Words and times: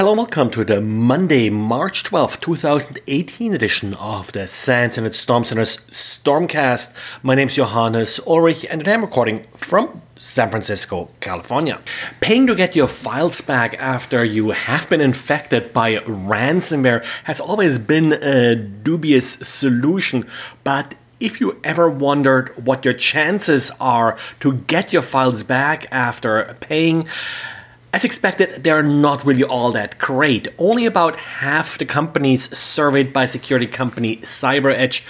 Hello 0.00 0.12
and 0.12 0.18
welcome 0.18 0.48
to 0.48 0.64
the 0.64 0.80
Monday, 0.80 1.50
March 1.50 2.04
12th, 2.04 2.40
2018 2.40 3.52
edition 3.52 3.92
of 3.92 4.32
the 4.32 4.46
SANS 4.46 4.96
Internet 4.96 5.14
Storm 5.14 5.44
Center's 5.44 5.76
Stormcast. 5.76 6.94
My 7.22 7.34
name 7.34 7.48
is 7.48 7.56
Johannes 7.56 8.18
Ulrich 8.26 8.64
and 8.64 8.88
I'm 8.88 9.02
recording 9.02 9.42
from 9.52 10.00
San 10.16 10.48
Francisco, 10.48 11.10
California. 11.20 11.80
Paying 12.22 12.46
to 12.46 12.54
get 12.54 12.74
your 12.74 12.86
files 12.86 13.42
back 13.42 13.74
after 13.74 14.24
you 14.24 14.52
have 14.52 14.88
been 14.88 15.02
infected 15.02 15.74
by 15.74 15.96
ransomware 15.96 17.04
has 17.24 17.38
always 17.38 17.78
been 17.78 18.14
a 18.22 18.54
dubious 18.54 19.32
solution, 19.32 20.26
but 20.64 20.94
if 21.20 21.42
you 21.42 21.60
ever 21.62 21.90
wondered 21.90 22.48
what 22.64 22.86
your 22.86 22.94
chances 22.94 23.70
are 23.78 24.16
to 24.40 24.54
get 24.66 24.94
your 24.94 25.02
files 25.02 25.42
back 25.42 25.86
after 25.92 26.56
paying, 26.60 27.06
as 27.92 28.04
expected, 28.04 28.62
they're 28.62 28.82
not 28.82 29.24
really 29.24 29.42
all 29.42 29.72
that 29.72 29.98
great. 29.98 30.46
Only 30.58 30.86
about 30.86 31.16
half 31.16 31.76
the 31.76 31.84
companies 31.84 32.56
surveyed 32.56 33.12
by 33.12 33.24
security 33.24 33.66
company 33.66 34.18
CyberEdge 34.18 35.02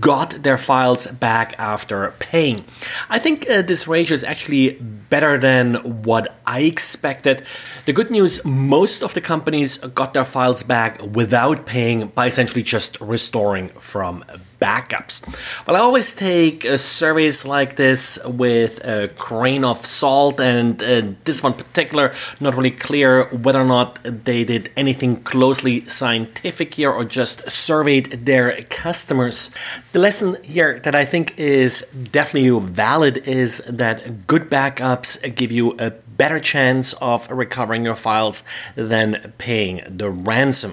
got 0.00 0.42
their 0.42 0.58
files 0.58 1.06
back 1.06 1.54
after 1.58 2.12
paying. 2.18 2.64
I 3.08 3.18
think 3.18 3.48
uh, 3.48 3.62
this 3.62 3.88
ratio 3.88 4.14
is 4.14 4.24
actually 4.24 4.76
better 5.08 5.38
than 5.38 6.02
what 6.02 6.36
I 6.46 6.60
expected. 6.60 7.42
The 7.86 7.94
good 7.94 8.10
news 8.10 8.44
most 8.44 9.02
of 9.02 9.14
the 9.14 9.22
companies 9.22 9.78
got 9.78 10.12
their 10.12 10.24
files 10.24 10.62
back 10.62 11.00
without 11.02 11.64
paying 11.64 12.08
by 12.08 12.26
essentially 12.26 12.62
just 12.62 13.00
restoring 13.00 13.68
from 13.68 14.24
backups. 14.60 15.22
Well, 15.66 15.76
I 15.76 15.80
always 15.80 16.14
take 16.14 16.64
uh, 16.64 16.76
surveys 16.76 17.44
like 17.44 17.76
this 17.76 18.18
with 18.24 18.84
a 18.84 19.08
grain 19.18 19.64
of 19.64 19.84
salt, 19.84 20.40
and 20.40 20.82
uh, 20.82 21.02
this 21.24 21.42
one 21.42 21.54
particular, 21.54 22.14
not 22.40 22.56
really 22.56 22.70
clear 22.70 23.24
whether 23.26 23.60
or 23.60 23.64
not 23.64 23.98
they 24.02 24.44
did 24.44 24.70
anything 24.76 25.16
closely 25.22 25.86
scientific 25.86 26.74
here 26.74 26.90
or 26.90 27.04
just 27.04 27.50
surveyed 27.50 28.26
their 28.26 28.62
customers. 28.62 29.54
The 29.92 29.98
lesson 29.98 30.36
here 30.42 30.80
that 30.80 30.94
I 30.94 31.04
think 31.04 31.38
is 31.38 31.82
definitely 32.12 32.58
valid 32.66 33.18
is 33.28 33.58
that 33.68 34.26
good 34.26 34.50
backups 34.50 35.34
give 35.34 35.52
you 35.52 35.76
a 35.78 35.90
better 35.90 36.40
chance 36.40 36.92
of 36.94 37.30
recovering 37.30 37.84
your 37.84 37.94
files 37.94 38.42
than 38.74 39.34
paying 39.38 39.82
the 39.86 40.10
ransom. 40.10 40.72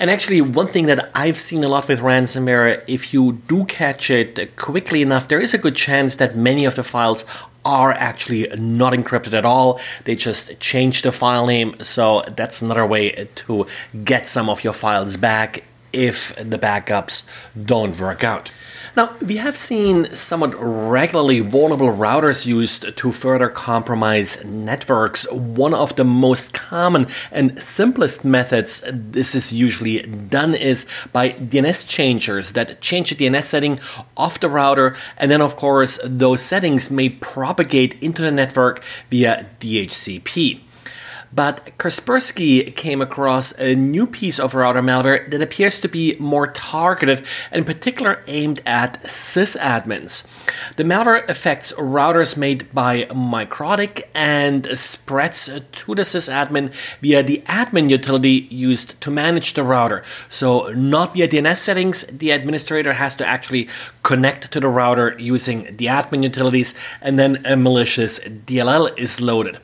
And 0.00 0.10
actually, 0.10 0.40
one 0.40 0.66
thing 0.66 0.86
that 0.86 1.10
I've 1.14 1.38
seen 1.38 1.62
a 1.62 1.68
lot 1.68 1.86
with 1.86 2.00
ransomware, 2.00 2.82
if 2.88 3.12
you 3.12 3.32
do 3.32 3.66
catch 3.66 4.08
it 4.08 4.56
quickly 4.56 5.02
enough, 5.02 5.28
there 5.28 5.38
is 5.38 5.52
a 5.52 5.58
good 5.58 5.76
chance 5.76 6.16
that 6.16 6.34
many 6.34 6.64
of 6.64 6.74
the 6.74 6.82
files 6.82 7.26
are 7.66 7.92
actually 7.92 8.48
not 8.56 8.94
encrypted 8.94 9.34
at 9.34 9.44
all. 9.44 9.78
They 10.04 10.16
just 10.16 10.58
change 10.58 11.02
the 11.02 11.12
file 11.12 11.46
name. 11.46 11.76
So 11.82 12.22
that's 12.34 12.62
another 12.62 12.86
way 12.86 13.28
to 13.34 13.66
get 14.02 14.26
some 14.26 14.48
of 14.48 14.64
your 14.64 14.72
files 14.72 15.18
back 15.18 15.64
if 15.92 16.34
the 16.36 16.56
backups 16.58 17.28
don't 17.62 18.00
work 18.00 18.24
out. 18.24 18.50
Now, 18.96 19.14
we 19.24 19.36
have 19.36 19.56
seen 19.56 20.06
somewhat 20.06 20.54
regularly 20.58 21.40
vulnerable 21.40 21.92
routers 21.92 22.44
used 22.44 22.96
to 22.96 23.12
further 23.12 23.48
compromise 23.48 24.44
networks. 24.44 25.30
One 25.30 25.74
of 25.74 25.94
the 25.94 26.04
most 26.04 26.52
common 26.52 27.06
and 27.30 27.56
simplest 27.58 28.24
methods 28.24 28.82
this 28.92 29.34
is 29.34 29.52
usually 29.52 30.02
done 30.02 30.54
is 30.54 30.86
by 31.12 31.30
DNS 31.30 31.88
changers 31.88 32.52
that 32.54 32.80
change 32.80 33.10
the 33.10 33.26
DNS 33.26 33.44
setting 33.44 33.80
of 34.16 34.40
the 34.40 34.48
router, 34.48 34.96
and 35.16 35.30
then, 35.30 35.40
of 35.40 35.54
course, 35.56 36.00
those 36.04 36.42
settings 36.42 36.90
may 36.90 37.08
propagate 37.08 37.96
into 38.02 38.22
the 38.22 38.32
network 38.32 38.82
via 39.08 39.46
DHCP. 39.60 40.60
But 41.32 41.78
Kaspersky 41.78 42.74
came 42.74 43.00
across 43.00 43.52
a 43.58 43.74
new 43.76 44.06
piece 44.06 44.40
of 44.40 44.54
router 44.54 44.82
malware 44.82 45.30
that 45.30 45.40
appears 45.40 45.80
to 45.80 45.88
be 45.88 46.16
more 46.18 46.48
targeted 46.48 47.24
and 47.52 47.60
in 47.60 47.64
particular 47.64 48.22
aimed 48.26 48.60
at 48.66 49.02
sysadmins. 49.04 50.26
The 50.76 50.84
malware 50.84 51.28
affects 51.28 51.72
routers 51.74 52.36
made 52.36 52.72
by 52.72 53.04
MikroTik 53.04 54.04
and 54.14 54.66
spreads 54.78 55.46
to 55.46 55.94
the 55.94 56.02
sysadmin 56.02 56.72
via 57.00 57.22
the 57.22 57.42
admin 57.46 57.90
utility 57.90 58.48
used 58.50 59.00
to 59.00 59.10
manage 59.10 59.54
the 59.54 59.62
router. 59.62 60.02
So, 60.28 60.72
not 60.74 61.14
via 61.14 61.28
DNS 61.28 61.56
settings, 61.56 62.04
the 62.06 62.30
administrator 62.30 62.94
has 62.94 63.16
to 63.16 63.26
actually 63.26 63.68
connect 64.02 64.50
to 64.52 64.60
the 64.60 64.68
router 64.68 65.16
using 65.18 65.76
the 65.76 65.86
admin 65.86 66.22
utilities, 66.22 66.74
and 67.00 67.18
then 67.18 67.44
a 67.44 67.56
malicious 67.56 68.20
DLL 68.20 68.98
is 68.98 69.20
loaded. 69.20 69.58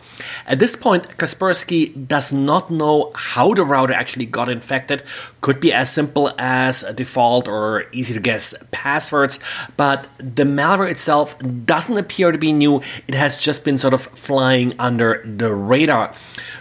At 0.46 0.58
this 0.58 0.76
point, 0.76 1.16
Kaspersky 1.18 2.06
does 2.06 2.32
not 2.32 2.70
know 2.70 3.12
how 3.14 3.54
the 3.54 3.64
router 3.64 3.92
actually 3.92 4.26
got 4.26 4.48
infected. 4.48 5.02
Could 5.40 5.60
be 5.60 5.72
as 5.72 5.92
simple 5.92 6.32
as 6.38 6.82
a 6.82 6.92
default 6.92 7.48
or 7.48 7.84
easy 7.92 8.14
to 8.14 8.20
guess 8.20 8.54
passwords, 8.72 9.38
but 9.76 10.08
the 10.18 10.44
malware 10.44 10.65
itself 10.74 11.38
doesn't 11.64 11.96
appear 11.96 12.32
to 12.32 12.38
be 12.38 12.52
new. 12.52 12.82
It 13.08 13.14
has 13.14 13.38
just 13.38 13.64
been 13.64 13.78
sort 13.78 13.94
of 13.94 14.02
flying 14.02 14.74
under 14.78 15.22
the 15.24 15.54
radar. 15.54 16.12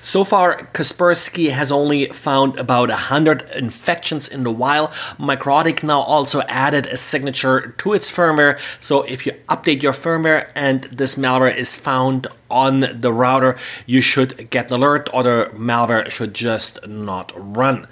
So 0.02 0.24
far, 0.24 0.68
Kaspersky 0.74 1.50
has 1.52 1.72
only 1.72 2.06
found 2.08 2.60
about 2.60 2.90
100 2.90 3.50
infections 3.56 4.28
in 4.28 4.44
the 4.44 4.52
wild. 4.52 4.92
MikroTik 5.18 5.84
now 5.84 6.00
also 6.02 6.42
added 6.42 6.86
a 6.88 6.98
signature 6.98 7.74
to 7.80 7.94
its 7.94 8.12
firmware. 8.12 8.60
So 8.80 9.02
if 9.04 9.26
you 9.26 9.32
update 9.50 9.82
your 9.82 9.94
firmware 9.94 10.52
and 10.56 10.82
this 10.84 11.16
malware 11.16 11.56
is 11.56 11.76
found 11.76 12.28
on 12.50 12.82
the 12.82 13.12
router, 13.12 13.58
you 13.86 14.02
should 14.02 14.50
get 14.52 14.68
an 14.68 14.74
alert 14.74 15.10
or 15.12 15.24
the 15.24 15.50
malware 15.56 16.10
should 16.10 16.34
just 16.34 16.88
not 16.88 17.32
run. 17.36 17.88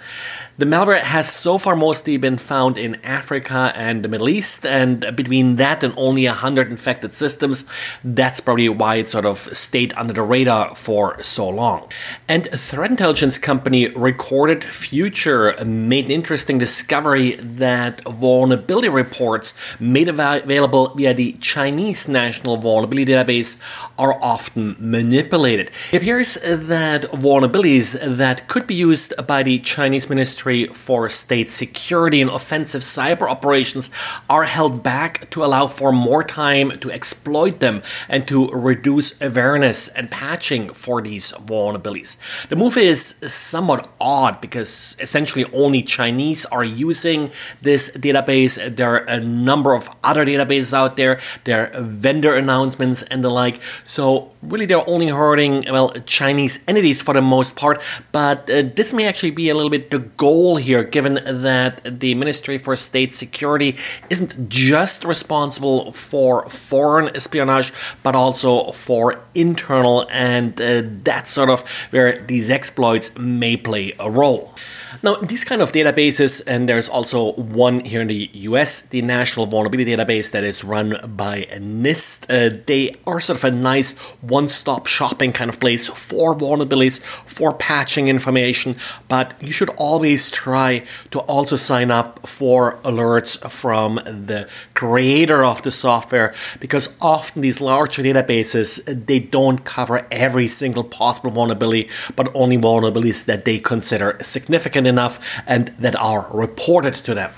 The 0.64 0.70
malware 0.70 1.02
has 1.02 1.30
so 1.30 1.58
far 1.58 1.76
mostly 1.76 2.16
been 2.16 2.38
found 2.38 2.78
in 2.78 2.96
Africa 3.04 3.74
and 3.76 4.02
the 4.02 4.08
Middle 4.08 4.30
East, 4.30 4.66
and 4.66 5.14
between 5.14 5.58
that 5.58 5.84
and 5.84 5.94
only 5.98 6.26
100 6.26 6.72
infected 6.72 7.14
systems, 7.14 7.66
that's 8.02 8.40
probably 8.40 8.70
why 8.70 8.96
it 8.96 9.10
sort 9.10 9.26
of 9.26 9.40
stayed 9.40 9.94
under 9.98 10.14
the 10.14 10.22
radar 10.22 10.74
for 10.74 11.22
so 11.22 11.50
long. 11.50 11.90
And 12.30 12.50
threat 12.50 12.92
intelligence 12.92 13.38
company 13.38 13.90
recorded 13.90 14.64
future 14.64 15.54
made 15.66 16.06
an 16.06 16.12
interesting 16.12 16.60
discovery 16.60 17.32
that 17.32 18.02
vulnerability 18.06 18.88
reports 18.88 19.60
made 19.82 20.08
available 20.08 20.94
via 20.96 21.14
the 21.14 21.34
Chinese 21.42 22.08
National 22.08 22.56
Vulnerability 22.56 23.12
Database 23.12 23.62
are 24.00 24.18
often 24.24 24.78
manipulated. 24.80 25.72
It 25.92 25.98
appears 25.98 26.36
that 26.36 27.02
vulnerabilities 27.12 28.00
that 28.18 28.48
could 28.48 28.66
be 28.66 28.76
used 28.76 29.14
by 29.28 29.44
the 29.44 29.60
Chinese 29.60 30.10
Ministry 30.10 30.53
For 30.54 31.10
State 31.10 31.52
Security 31.52 32.22
and 32.22 32.30
offensive 32.30 32.82
cyber 32.82 33.28
operations 33.28 33.90
are 34.30 34.44
held 34.44 34.84
back 34.84 35.30
to 35.32 35.44
allow 35.44 35.68
for 35.68 35.92
more 35.92 36.24
time 36.24 36.80
to 36.80 36.92
exploit 36.92 37.60
them 37.60 37.82
and 38.08 38.28
to 38.28 38.50
reduce 38.50 39.20
awareness 39.22 39.88
and 39.90 40.12
patching 40.12 40.70
for 40.70 41.02
these 41.02 41.32
vulnerabilities. 41.34 42.18
The 42.50 42.56
move 42.56 42.78
is 42.78 43.16
somewhat 43.26 43.90
odd 44.00 44.42
because 44.42 44.96
essentially 45.00 45.46
only 45.54 45.82
Chinese 45.82 46.46
are 46.48 46.64
using 46.64 47.32
this 47.62 47.90
database. 47.98 48.54
There 48.76 48.92
are 48.96 49.06
a 49.06 49.20
number 49.20 49.74
of 49.74 49.90
other 50.04 50.26
databases 50.26 50.74
out 50.74 50.98
there, 50.98 51.20
there 51.46 51.74
are 51.74 51.82
vendor 51.82 52.36
announcements 52.36 53.02
and 53.04 53.24
the 53.24 53.30
like. 53.30 53.60
So, 53.84 54.34
really, 54.42 54.66
they're 54.66 54.88
only 54.90 55.08
hurting, 55.08 55.66
well, 55.72 55.94
Chinese 56.06 56.64
entities 56.68 57.02
for 57.02 57.14
the 57.14 57.22
most 57.22 57.56
part, 57.56 57.82
but 58.12 58.50
uh, 58.50 58.64
this 58.76 58.94
may 58.94 59.06
actually 59.06 59.32
be 59.32 59.50
a 59.50 59.56
little 59.56 59.70
bit 59.70 59.90
the 59.90 60.00
goal 60.00 60.33
goal 60.34 60.56
here, 60.56 60.84
given 60.84 61.14
that 61.48 62.00
the 62.00 62.16
Ministry 62.16 62.58
for 62.58 62.76
State 62.76 63.14
Security 63.14 63.78
isn't 64.10 64.50
just 64.50 65.06
responsible 65.06 65.92
for 65.92 66.50
foreign 66.50 67.16
espionage, 67.16 67.72
but 68.02 68.16
also 68.16 68.72
for 68.72 69.20
internal, 69.36 70.08
and 70.10 70.60
uh, 70.60 70.82
that's 71.04 71.32
sort 71.32 71.52
of 71.52 71.60
where 71.92 72.18
these 72.32 72.50
exploits 72.50 73.16
may 73.16 73.56
play 73.56 73.94
a 74.00 74.10
role. 74.10 74.56
Now, 75.02 75.16
these 75.16 75.44
kind 75.44 75.62
of 75.62 75.72
databases, 75.72 76.42
and 76.46 76.70
there's 76.70 76.88
also 76.88 77.34
one 77.34 77.84
here 77.86 78.02
in 78.02 78.08
the 78.08 78.30
US, 78.34 78.82
the 78.82 79.02
National 79.02 79.46
Vulnerability 79.46 79.96
Database 79.96 80.32
that 80.32 80.44
is 80.44 80.64
run 80.64 80.96
by 81.16 81.48
NIST. 81.52 82.26
Uh, 82.30 82.62
they 82.66 82.96
are 83.08 83.20
sort 83.20 83.40
of 83.40 83.46
a 83.46 83.52
nice 83.52 83.98
one 84.22 84.48
stop 84.50 84.88
shopping 84.88 85.34
kind 85.34 85.50
of 85.50 85.60
place 85.60 85.88
for 85.88 86.36
vulnerabilities, 86.36 87.02
for 87.26 87.54
patching 87.54 88.08
information, 88.08 88.76
but 89.08 89.36
you 89.42 89.52
should 89.52 89.70
always 89.70 90.30
try 90.30 90.84
to 91.12 91.20
also 91.22 91.56
sign 91.56 91.90
up 91.90 92.28
for 92.28 92.78
alerts 92.84 93.40
from 93.50 93.96
the 93.96 94.48
creator 94.74 95.44
of 95.44 95.62
the 95.64 95.72
software 95.72 96.34
because 96.60 96.96
often 97.02 97.42
these 97.42 97.62
larger 97.62 98.04
databases 98.04 98.84
they 99.06 99.20
don't 99.20 99.64
cover 99.64 100.06
every 100.12 100.48
single 100.48 100.84
possible 100.84 101.32
vulnerability 101.32 101.90
but 102.16 102.30
only 102.36 102.58
vulnerabilities 102.58 103.26
that 103.26 103.46
they 103.46 103.58
consider 103.60 104.18
significant 104.22 104.83
enough 104.86 105.42
and 105.48 105.70
that 105.80 105.96
are 105.96 106.28
reported 106.34 106.94
to 106.96 107.14
them. 107.14 107.32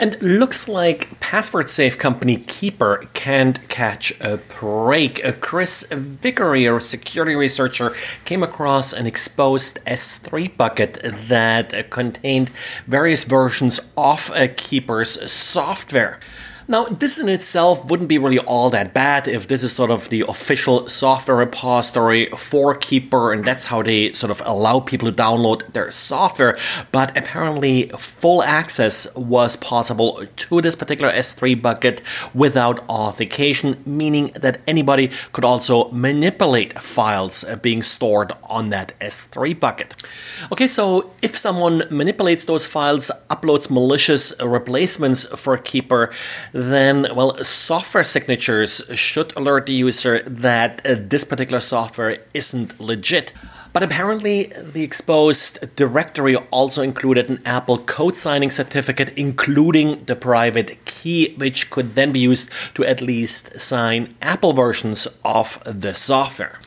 And 0.00 0.20
looks 0.20 0.68
like 0.68 1.20
password 1.20 1.70
safe 1.70 1.98
company 1.98 2.36
Keeper 2.36 3.06
can't 3.14 3.66
catch 3.68 4.12
a 4.20 4.38
break. 4.38 5.24
Uh, 5.24 5.32
Chris 5.40 5.86
Vickery, 5.90 6.66
a 6.66 6.80
security 6.80 7.34
researcher, 7.34 7.92
came 8.24 8.42
across 8.42 8.92
an 8.92 9.06
exposed 9.06 9.78
S3 9.84 10.56
bucket 10.56 10.98
that 11.02 11.90
contained 11.90 12.48
various 12.86 13.24
versions 13.24 13.80
of 13.96 14.30
uh, 14.32 14.48
Keeper's 14.56 15.30
software. 15.30 16.18
Now, 16.66 16.84
this 16.84 17.20
in 17.20 17.28
itself 17.28 17.84
wouldn't 17.90 18.08
be 18.08 18.16
really 18.16 18.38
all 18.38 18.70
that 18.70 18.94
bad 18.94 19.28
if 19.28 19.48
this 19.48 19.62
is 19.62 19.72
sort 19.72 19.90
of 19.90 20.08
the 20.08 20.22
official 20.22 20.88
software 20.88 21.36
repository 21.36 22.26
for 22.36 22.74
Keeper, 22.74 23.32
and 23.32 23.44
that's 23.44 23.66
how 23.66 23.82
they 23.82 24.12
sort 24.14 24.30
of 24.30 24.40
allow 24.46 24.80
people 24.80 25.10
to 25.10 25.14
download 25.14 25.70
their 25.74 25.90
software. 25.90 26.56
But 26.90 27.16
apparently, 27.18 27.90
full 27.90 28.42
access 28.42 29.14
was 29.14 29.56
possible 29.56 30.24
to 30.24 30.60
this 30.62 30.74
particular 30.74 31.12
S3 31.12 31.60
bucket 31.60 32.00
without 32.32 32.78
authentication, 32.88 33.82
meaning 33.84 34.30
that 34.34 34.60
anybody 34.66 35.10
could 35.32 35.44
also 35.44 35.90
manipulate 35.90 36.78
files 36.80 37.44
being 37.60 37.82
stored 37.82 38.32
on 38.44 38.70
that 38.70 38.98
S3 39.00 39.58
bucket. 39.60 40.02
Okay, 40.50 40.66
so 40.66 41.10
if 41.20 41.36
someone 41.36 41.82
manipulates 41.90 42.46
those 42.46 42.66
files, 42.66 43.10
uploads 43.28 43.70
malicious 43.70 44.32
replacements 44.42 45.24
for 45.24 45.58
Keeper, 45.58 46.10
then, 46.54 47.08
well, 47.16 47.42
software 47.42 48.04
signatures 48.04 48.80
should 48.94 49.36
alert 49.36 49.66
the 49.66 49.72
user 49.72 50.20
that 50.20 50.80
uh, 50.86 50.94
this 50.96 51.24
particular 51.24 51.58
software 51.58 52.18
isn't 52.32 52.78
legit. 52.78 53.32
But 53.72 53.82
apparently, 53.82 54.44
the 54.44 54.84
exposed 54.84 55.74
directory 55.74 56.36
also 56.36 56.80
included 56.80 57.28
an 57.28 57.42
Apple 57.44 57.78
code 57.78 58.16
signing 58.16 58.52
certificate, 58.52 59.12
including 59.18 60.04
the 60.04 60.14
private 60.14 60.84
key, 60.84 61.34
which 61.38 61.70
could 61.70 61.96
then 61.96 62.12
be 62.12 62.20
used 62.20 62.48
to 62.76 62.84
at 62.84 63.02
least 63.02 63.60
sign 63.60 64.14
Apple 64.22 64.52
versions 64.52 65.08
of 65.24 65.60
the 65.66 65.92
software. 65.92 66.60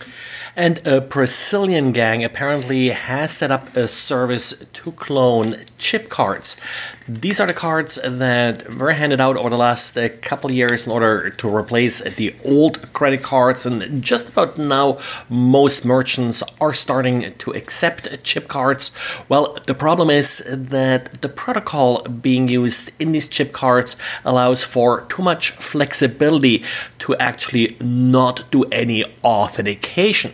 And 0.58 0.82
a 0.88 1.02
Brazilian 1.02 1.92
gang 1.92 2.24
apparently 2.24 2.90
has 2.90 3.38
set 3.38 3.52
up 3.52 3.78
a 3.78 3.88
service 3.88 4.66
to 4.74 4.92
clone 4.94 5.58
chip 5.78 6.10
cards. 6.10 6.60
These 7.08 7.40
are 7.40 7.46
the 7.46 7.54
cards 7.54 8.00
that 8.04 8.68
were 8.74 8.94
handed 8.94 9.22
out 9.22 9.38
over 9.38 9.52
the 9.52 9.56
last 9.56 9.96
uh, 9.96 10.10
couple 10.20 10.52
years 10.52 10.88
in 10.88 10.92
order 10.92 11.30
to 11.30 11.56
replace 11.56 12.02
the 12.02 12.36
old 12.44 12.92
credit 12.92 13.22
cards. 13.22 13.68
And 13.68 14.02
just 14.02 14.30
about 14.30 14.58
now, 14.58 14.98
most 15.30 15.86
merchants 15.86 16.42
are 16.60 16.74
starting 16.74 17.34
to 17.36 17.52
accept 17.52 18.24
chip 18.24 18.48
cards. 18.48 18.98
Well, 19.30 19.60
the 19.68 19.76
problem 19.76 20.10
is 20.10 20.40
that 20.48 21.22
the 21.22 21.30
protocol 21.30 22.02
being 22.02 22.48
used 22.48 22.90
in 23.00 23.12
these 23.12 23.28
chip 23.28 23.54
cards 23.54 23.96
allows 24.26 24.66
for 24.66 25.02
too 25.02 25.22
much 25.22 25.52
flexibility 25.52 26.64
to 26.98 27.16
actually 27.18 27.78
not 27.80 28.50
do 28.50 28.64
any 28.72 29.06
authentication. 29.24 30.32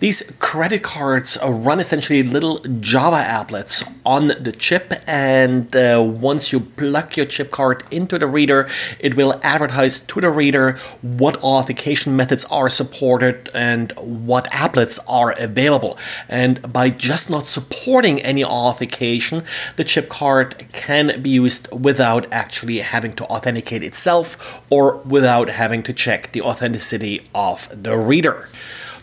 These 0.00 0.36
credit 0.38 0.82
cards 0.82 1.38
run 1.44 1.80
essentially 1.80 2.22
little 2.22 2.58
Java 2.80 3.16
applets 3.16 3.90
on 4.04 4.28
the 4.28 4.52
chip, 4.52 4.92
and 5.06 5.74
uh, 5.74 6.02
once 6.04 6.52
you 6.52 6.60
plug 6.60 7.16
your 7.16 7.26
chip 7.26 7.50
card 7.50 7.82
into 7.90 8.18
the 8.18 8.26
reader, 8.26 8.68
it 8.98 9.16
will 9.16 9.40
advertise 9.42 10.00
to 10.00 10.20
the 10.20 10.30
reader 10.30 10.78
what 11.02 11.36
authentication 11.38 12.16
methods 12.16 12.44
are 12.46 12.68
supported 12.68 13.48
and 13.54 13.92
what 13.98 14.44
applets 14.50 14.98
are 15.08 15.32
available. 15.38 15.98
And 16.28 16.72
by 16.72 16.90
just 16.90 17.30
not 17.30 17.46
supporting 17.46 18.20
any 18.22 18.44
authentication, 18.44 19.44
the 19.76 19.84
chip 19.84 20.08
card 20.08 20.70
can 20.72 21.20
be 21.22 21.30
used 21.30 21.68
without 21.72 22.26
actually 22.32 22.78
having 22.78 23.12
to 23.14 23.24
authenticate 23.24 23.82
itself 23.82 24.62
or 24.70 24.96
without 24.98 25.48
having 25.48 25.82
to 25.84 25.92
check 25.92 26.32
the 26.32 26.42
authenticity 26.42 27.26
of 27.34 27.68
the 27.82 27.96
reader. 27.96 28.48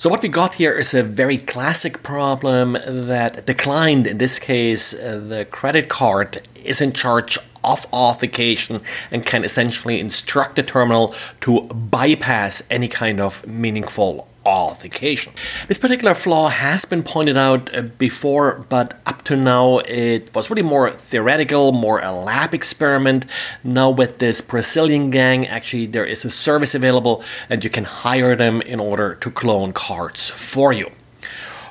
So 0.03 0.09
what 0.09 0.21
we 0.21 0.27
got 0.27 0.55
here 0.55 0.73
is 0.77 0.93
a 0.93 1.01
very 1.01 1.37
classic 1.37 2.03
problem 2.03 2.73
that 2.73 3.45
declined. 3.45 4.05
In 4.05 4.17
this 4.17 4.37
case, 4.37 4.93
uh, 4.93 5.23
the 5.25 5.45
credit 5.45 5.87
card 5.87 6.41
is 6.61 6.81
in 6.81 6.91
charge 6.91 7.37
of 7.63 7.85
authentication 7.85 8.79
and 9.11 9.25
can 9.25 9.45
essentially 9.45 10.01
instruct 10.01 10.57
the 10.57 10.63
terminal 10.63 11.15
to 11.39 11.61
bypass 11.69 12.63
any 12.69 12.89
kind 12.89 13.21
of 13.21 13.47
meaningful 13.47 14.27
authentication. 14.45 15.33
This 15.67 15.77
particular 15.77 16.13
flaw 16.13 16.49
has 16.49 16.85
been 16.85 17.03
pointed 17.03 17.37
out 17.37 17.73
uh, 17.75 17.83
before, 17.97 18.65
but 18.69 18.99
up 19.05 19.23
to 19.23 19.35
now 19.35 19.79
it 19.79 20.33
was 20.33 20.49
really 20.49 20.63
more 20.63 20.89
theoretical, 20.91 21.71
more 21.71 21.99
a 21.99 22.11
lab 22.11 22.53
experiment. 22.53 23.25
Now, 23.63 23.89
with 23.89 24.19
this 24.19 24.41
Brazilian 24.41 25.09
gang, 25.09 25.47
actually, 25.47 25.85
there 25.85 26.05
is 26.05 26.25
a 26.25 26.29
service 26.29 26.75
available 26.75 27.23
and 27.49 27.63
you 27.63 27.69
can 27.69 27.85
hire 27.85 28.35
them 28.35 28.61
in 28.61 28.79
order 28.79 29.15
to 29.15 29.31
clone 29.31 29.73
cards 29.73 30.29
for 30.29 30.73
you. 30.73 30.91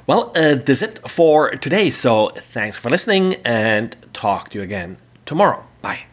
Well, 0.07 0.33
uh, 0.35 0.57
that's 0.57 0.83
it 0.83 0.99
for 1.09 1.51
today. 1.51 1.91
So, 1.91 2.29
thanks 2.29 2.79
for 2.79 2.91
listening 2.91 3.37
and 3.45 3.97
talk 4.13 4.51
to 4.51 4.59
you 4.59 4.65
again 4.65 4.99
tomorrow. 5.25 5.65
Bye. 5.81 6.05